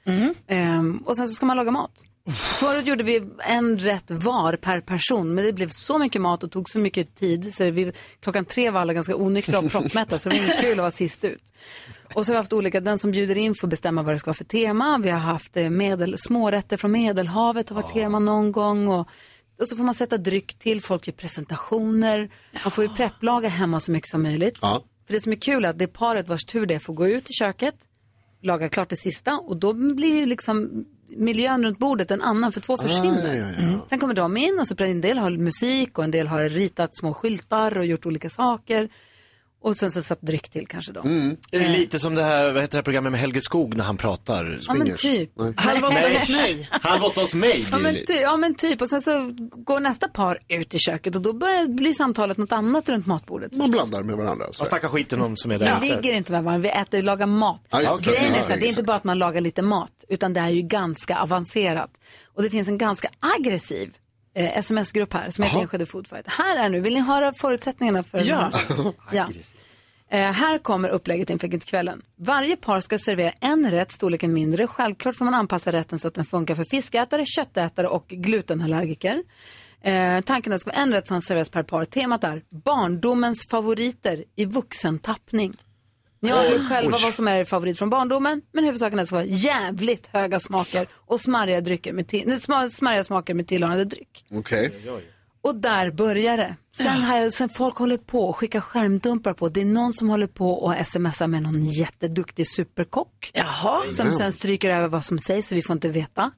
[0.46, 2.02] Ehm, och sen så ska man laga mat.
[2.32, 6.50] Förut gjorde vi en rätt var per person, men det blev så mycket mat och
[6.50, 10.28] tog så mycket tid så vi, klockan tre var alla ganska onyktra och proppmätta så
[10.28, 11.52] det var inget kul att vara sist ut.
[12.14, 14.28] Och så har vi haft olika, den som bjuder in får bestämma vad det ska
[14.28, 15.00] vara för tema.
[15.02, 18.88] Vi har haft eh, medel, smårätter från Medelhavet har varit tema någon gång.
[18.88, 19.08] Och,
[19.60, 22.30] och så får man sätta dryck till, folk gör presentationer.
[22.64, 24.58] Man får ju prepplaga hemma så mycket som möjligt.
[24.62, 24.82] Ja.
[25.06, 26.94] För det som är kul är att det är paret vars tur det är får
[26.94, 27.74] gå ut i köket,
[28.44, 30.84] laga klart det sista och då blir ju liksom
[31.16, 33.30] miljön runt bordet en annan för två försvinner.
[33.30, 33.86] Ah, ja, ja, ja.
[33.88, 36.96] Sen kommer de in och så en del har musik och en del har ritat
[36.96, 38.88] små skyltar och gjort olika saker.
[39.64, 41.00] Och sen så satt dryck till kanske då.
[41.00, 41.36] Mm.
[41.52, 43.84] Är det lite som det här, vad heter det här programmet med Helge Skog när
[43.84, 44.58] han pratar?
[44.66, 45.30] Ja men typ.
[45.56, 46.68] Halv åtta hos mig.
[46.70, 50.08] Halv åtta hos mig Ja men, ty, ja men typ och sen så går nästa
[50.08, 53.52] par ut i köket och då börjar bli samtalet något annat runt matbordet.
[53.52, 54.46] Man blandar med varandra.
[54.52, 54.62] Så.
[54.62, 57.26] Man snackar skiten om som är där Vi ligger inte med varandra, vi äter, lagar
[57.26, 57.62] mat.
[57.70, 58.10] Ja, just det.
[58.10, 60.40] Grejen är så här, det är inte bara att man lagar lite mat, utan det
[60.40, 61.90] är ju ganska avancerat.
[62.34, 63.94] Och det finns en ganska aggressiv
[64.34, 66.26] eh, sms-grupp här som heter Enskede Food Fight.
[66.26, 68.50] Här är nu, vill ni höra förutsättningarna för den Ja.
[68.52, 68.92] här?
[69.12, 69.28] ja.
[70.10, 72.02] Eh, här kommer upplägget inför kvällen.
[72.16, 74.66] Varje par ska servera en rätt, storleken mindre.
[74.66, 79.22] Självklart får man anpassa rätten så att den funkar för fiskätare, köttätare och glutenallergiker.
[79.82, 81.84] Eh, tanken är att det ska vara en rätt som serveras per par.
[81.84, 85.52] Temat är barndomens favoriter i vuxentappning.
[86.24, 89.06] Ni avgör själva vad som är er favorit från barndomen, men huvudsaken är att det
[89.06, 93.48] ska vara jävligt höga smaker och smarriga, drycker med till, nej, sma- smarriga smaker med
[93.48, 94.24] tillhörande dryck.
[94.30, 94.70] Okej.
[95.44, 96.56] Och där börjar det.
[96.76, 99.48] Sen, har jag, sen folk håller på och skickar skärmdumpar på.
[99.48, 103.30] Det är någon som håller på och smsar med någon jätteduktig superkock.
[103.34, 103.82] Jaha.
[103.90, 106.30] Som sen stryker över vad som sägs så vi får inte veta.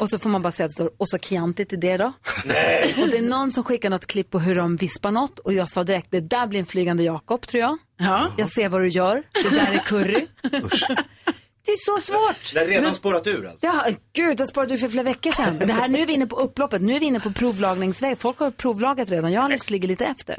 [0.00, 2.12] Och så får man bara säga att det står och så Chianti till det då.
[3.02, 5.68] Och det är någon som skickar något klipp på hur de vispar något och jag
[5.68, 7.78] sa direkt det där blir en flygande Jakob tror jag.
[7.98, 8.30] Ja.
[8.36, 9.22] Jag ser vad du gör.
[9.42, 10.26] Det där är curry.
[11.64, 12.52] Det är så svårt.
[12.52, 13.66] Det har redan spårat ur alltså.
[13.66, 15.58] Ja, gud, det sparade du för flera veckor sedan.
[15.58, 18.18] Det här, nu är vi inne på upploppet, nu är vi inne på provlagningsväg.
[18.18, 20.38] Folk har provlagat redan, jag Alex ligger lite efter.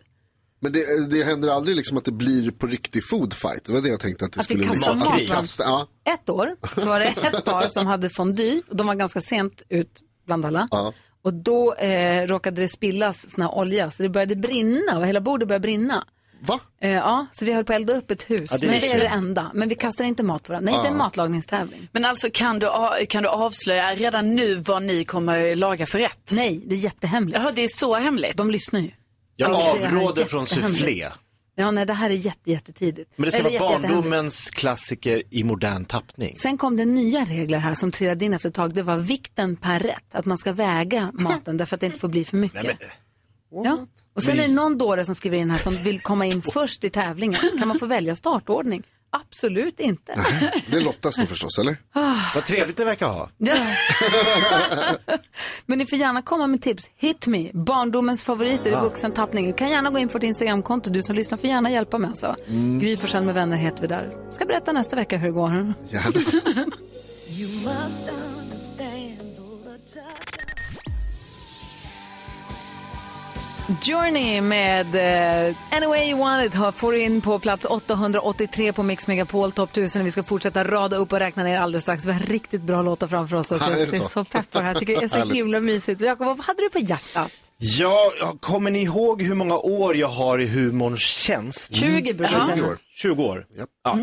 [0.60, 3.64] Men det, det händer aldrig liksom att det blir på riktig food fight.
[3.66, 5.88] Det var det jag tänkte att det Att skulle liksom, att vi kastar, ja.
[6.14, 9.64] Ett år så var det ett par som hade fondue och de var ganska sent
[9.70, 10.68] ut bland alla.
[10.72, 10.94] Ja.
[11.24, 15.22] Och då eh, råkade det spillas sån här olja så det började brinna och hela
[15.22, 16.04] bordet började brinna.
[16.46, 16.60] Va?
[16.82, 18.50] Eh, ja, så vi höll på att elda upp ett hus.
[18.52, 19.52] Ja, det men det är det enda.
[19.54, 20.72] Men vi kastar inte mat på varandra.
[20.72, 21.88] Nej, det är en matlagningstävling.
[21.92, 22.70] Men alltså kan du,
[23.10, 26.32] kan du avslöja redan nu vad ni kommer laga för rätt?
[26.32, 27.40] Nej, det är jättehemligt.
[27.40, 28.38] Jaha, det är så hemligt.
[28.38, 28.92] De lyssnar ju.
[29.36, 31.10] Jag Ja, är avråder från soufflé.
[31.56, 33.12] Ja, nej, det här är jätte, jättetidigt.
[33.16, 36.36] Men det ska Eller vara barndomens klassiker i modern tappning.
[36.38, 38.74] Sen kom det nya regler här som trillade in efter ett tag.
[38.74, 40.06] Det var vikten per rätt.
[40.12, 42.64] Att man ska väga maten därför att det inte får bli för mycket.
[42.64, 42.90] Nej, men,
[43.66, 43.88] ja.
[44.14, 46.84] Och sen är det någon dåre som skriver in här som vill komma in först
[46.84, 47.40] i tävlingen.
[47.60, 48.84] Kan man få välja startordning?
[49.16, 50.16] Absolut inte.
[50.68, 51.78] Det lottas då förstås, eller?
[52.36, 53.30] vad trevligt det verkar ha.
[53.38, 53.56] Ja.
[55.66, 56.90] Men ni får gärna komma med tips.
[56.96, 59.48] Hit me, barndomens favoriter i vuxentappning.
[59.48, 60.90] Du kan gärna gå in på vårt Instagramkonto.
[60.90, 62.10] Du som lyssnar får gärna hjälpa mig.
[62.10, 62.36] Alltså.
[62.48, 62.80] Mm.
[62.80, 64.12] Gry Forssell med vänner heter vi där.
[64.30, 65.74] Ska berätta nästa vecka hur det går.
[65.90, 66.66] Gärna.
[73.82, 78.84] Journey med eh, Any Way You Want It har- får in på plats 883 på
[78.84, 80.04] Mix Megapol Top 1000.
[80.04, 82.06] Vi ska fortsätta rada upp och räkna ner alldeles strax.
[82.06, 83.52] Vi har riktigt bra låtar framför oss.
[83.52, 84.04] Alltså, jag det är så?
[84.04, 84.74] så pepp på det här.
[84.76, 85.36] Tycker det är så Härligt.
[85.36, 86.02] himla mysigt.
[86.02, 87.32] Jakob, vad hade du på hjärtat?
[87.58, 91.76] Ja, kommer ni ihåg hur många år jag har i humorns tjänst?
[91.76, 92.68] 20 brukar jag 20 säga.
[92.68, 92.78] år.
[92.96, 93.46] 20 år.
[93.58, 93.70] Japp.
[93.84, 94.00] Ja.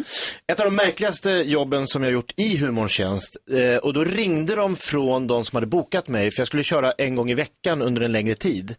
[0.53, 3.37] Ett av de märkligaste jobben som jag gjort i humorns tjänst.
[3.53, 6.93] Eh, och då ringde de från de som hade bokat mig, för jag skulle köra
[6.93, 8.75] en gång i veckan under en längre tid.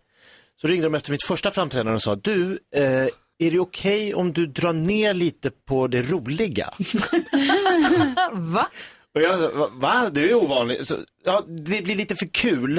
[0.62, 3.08] Så ringde de efter mitt första framträdande och sa, du, eh,
[3.40, 6.74] är det okej om du drar ner lite på det roliga?
[8.32, 8.68] Va?
[9.16, 9.70] Och jag sa, va?
[9.74, 10.10] va?
[10.10, 10.88] Det är ju ovanligt.
[10.88, 10.96] Så,
[11.26, 12.76] ja, det blir lite för kul.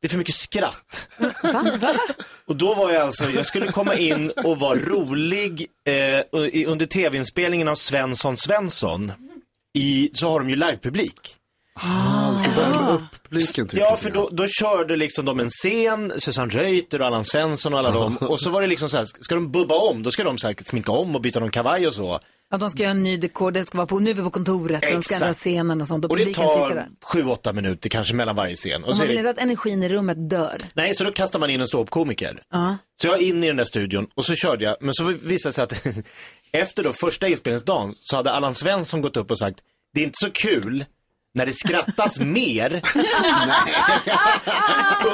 [0.00, 1.08] Det är för mycket skratt.
[2.44, 6.24] Och då var jag alltså, jag skulle komma in och vara rolig eh,
[6.66, 9.12] under tv-inspelningen av Svensson Svensson.
[9.74, 11.36] I, så har de ju livepublik.
[11.74, 15.48] Ah, du ska värma upp publiken till Ja, för då, då körde liksom de en
[15.48, 18.16] scen, Susanne Reuter och Allan Svensson och alla dem.
[18.20, 20.66] Och så var det liksom så här, ska de bubba om, då ska de säkert
[20.66, 22.20] sminka om och byta någon kavaj och så.
[22.50, 24.30] Ja, de ska göra en ny dekor, det ska vara på, nu är vi på
[24.30, 25.22] kontoret och de ska Exakt.
[25.22, 28.84] ändra scenen och sånt och Och det tar sju, åtta minuter kanske mellan varje scen.
[28.84, 30.56] Och så man är vill det, inte att energin i rummet dör.
[30.74, 32.42] nej, så då kastar man in en ståuppkomiker.
[32.52, 32.76] Ja.
[33.00, 35.48] Så jag är inne i den där studion och så körde jag, men så visade
[35.48, 35.86] det sig att
[36.52, 39.58] efter då första inspelningsdagen så hade Allan Svensson gått upp och sagt,
[39.94, 40.84] det är inte så kul
[41.34, 42.80] när det skrattas mer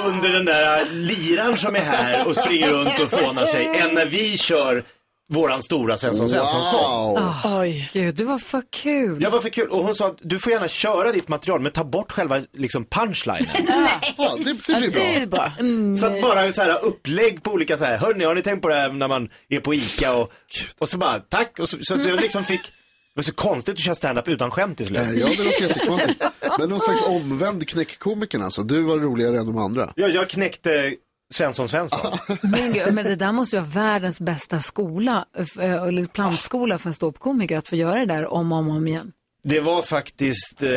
[0.06, 4.06] under den där liran som är här och springer runt och fånar sig än när
[4.06, 4.84] vi kör
[5.32, 7.32] våran stora Svensson Svensson-show.
[7.44, 9.20] Oj, gud, det var för kul.
[9.20, 11.72] Det var för kul och hon sa att du får gärna köra ditt material men
[11.72, 13.46] ta bort själva liksom punchlinen.
[14.16, 15.52] Ja, det, det blir bra.
[15.96, 18.68] Så att bara så här upplägg på olika så här, hörni har ni tänkt på
[18.68, 20.32] det här när man är på ICA och,
[20.78, 22.60] och så bara tack och så, så att jag liksom fick,
[23.16, 25.00] det var så konstigt att köra stand-up utan skämt till slut.
[25.00, 26.24] Eh, Ja, det låter jättekonstigt.
[26.58, 28.62] Men någon slags omvänd knäckkomikern alltså.
[28.62, 29.92] Du var roligare än de andra.
[29.96, 30.94] Ja, jag knäckte
[31.34, 32.12] Svensson Svensson.
[32.42, 36.88] Men, gud, men det där måste ju vara världens bästa skola, eh, eller plantskola för
[36.88, 39.12] en ståuppkomiker att få göra det där om och om, om igen.
[39.44, 40.68] Det var faktiskt, eh,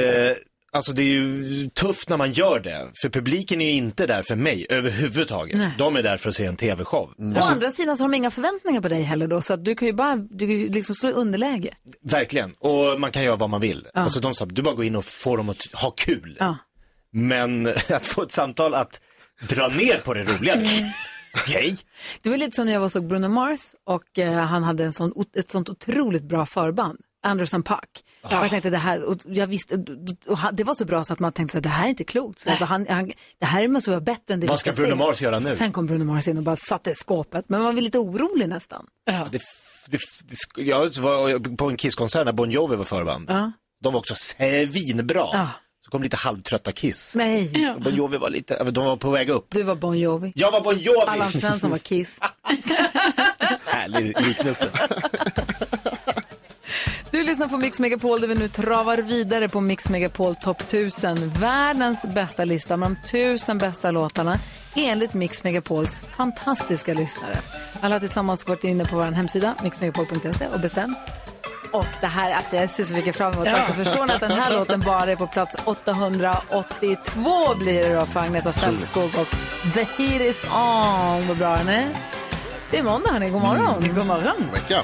[0.71, 2.87] alltså det är ju tufft när man gör det.
[3.01, 5.57] För publiken är ju inte där för mig överhuvudtaget.
[5.57, 5.71] Nej.
[5.77, 7.13] De är där för att se en tv-show.
[7.17, 9.75] Å andra sidan så har de inga förväntningar på dig heller då, så att du
[9.75, 11.73] kan ju bara, du kan ju liksom slå i underläge.
[12.01, 13.87] Verkligen, och man kan göra vad man vill.
[13.93, 14.01] Ja.
[14.01, 16.37] Alltså de sa, du bara går in och får dem att ha kul.
[16.39, 16.57] Ja.
[17.11, 19.01] Men att få ett samtal att
[19.49, 20.55] dra ner på det roliga,
[21.35, 21.77] okej.
[22.23, 24.93] Det var lite som när jag var såg Bruno Mars och eh, han hade en
[24.93, 26.99] sån, ett sånt otroligt bra förband.
[27.23, 27.89] Anderson Paak.
[28.21, 29.83] Och jag tänkte det här, och jag visste,
[30.27, 32.03] och han- det var så bra så att man tänkte här, det här är inte
[32.03, 32.39] klokt.
[32.39, 34.95] Så han, han, det här måste vara bättre än det Vad ska Bruno se.
[34.95, 35.55] Mars göra nu?
[35.55, 37.45] Sen kom Bruno Mars in och bara satte skåpet.
[37.49, 38.85] Men man var lite orolig nästan.
[39.05, 39.39] Det, det,
[40.55, 43.25] det, jag var på en Kiss-konsert när Bon Jovi var förband.
[43.29, 43.51] Ja.
[43.83, 45.27] De var också svinbra.
[45.33, 45.47] Ja.
[45.85, 47.15] Så kom lite halvtrötta Kiss.
[47.15, 49.47] Nej, Så Bon Jovi var lite, de var på väg upp.
[49.49, 50.31] du var Bon Jovi.
[50.35, 50.99] Jag var Bon Jovi!
[51.07, 52.19] Allan Svensson var Kiss.
[53.65, 54.69] Härlig liknelse.
[57.29, 61.29] Lyssnar på Mix Megapol där vi nu travar vidare på Mix Megapol Top 1000.
[61.29, 64.39] Världens bästa lista med de tusen bästa låtarna
[64.75, 67.37] enligt Mix Megapols fantastiska lyssnare.
[67.81, 70.97] Alla har tillsammans varit inne på vår hemsida mixmegapol.se och bestämt.
[71.71, 73.47] Och det här, alltså jag ser så mycket fram emot.
[73.47, 78.05] Alltså förstår ni att den här låten bara är på plats 882 blir det då
[78.05, 79.27] för Agneta Fältskog och
[79.73, 81.27] The Heat Is On.
[81.27, 81.89] Vad bra den är.
[82.71, 83.95] Det är måndag hörni, god morgon.
[83.95, 84.35] God morgon.
[84.53, 84.83] Vecka.